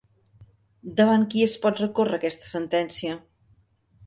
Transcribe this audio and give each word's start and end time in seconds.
Davant 0.99 1.25
qui 1.33 1.43
es 1.49 1.53
pot 1.67 1.83
recórrer 1.83 2.19
aquesta 2.19 2.51
sentència? 2.55 3.21